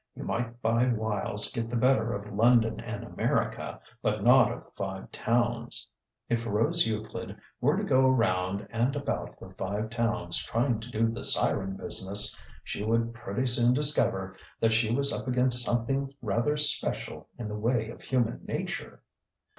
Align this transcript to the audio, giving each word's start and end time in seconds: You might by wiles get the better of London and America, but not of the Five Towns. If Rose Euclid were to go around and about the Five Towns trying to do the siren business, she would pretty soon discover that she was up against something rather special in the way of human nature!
You 0.15 0.23
might 0.23 0.59
by 0.63 0.87
wiles 0.87 1.51
get 1.51 1.69
the 1.69 1.75
better 1.75 2.15
of 2.15 2.33
London 2.33 2.79
and 2.79 3.03
America, 3.03 3.79
but 4.01 4.23
not 4.23 4.51
of 4.51 4.63
the 4.65 4.71
Five 4.71 5.11
Towns. 5.11 5.87
If 6.27 6.43
Rose 6.47 6.87
Euclid 6.87 7.37
were 7.59 7.77
to 7.77 7.83
go 7.83 8.07
around 8.07 8.65
and 8.71 8.95
about 8.95 9.39
the 9.39 9.51
Five 9.59 9.91
Towns 9.91 10.37
trying 10.43 10.79
to 10.79 10.89
do 10.89 11.07
the 11.11 11.23
siren 11.23 11.75
business, 11.77 12.35
she 12.63 12.83
would 12.83 13.13
pretty 13.13 13.45
soon 13.45 13.75
discover 13.75 14.35
that 14.59 14.73
she 14.73 14.89
was 14.91 15.13
up 15.13 15.27
against 15.27 15.63
something 15.63 16.11
rather 16.23 16.57
special 16.57 17.29
in 17.37 17.47
the 17.47 17.55
way 17.55 17.91
of 17.91 18.01
human 18.01 18.43
nature! 18.47 19.03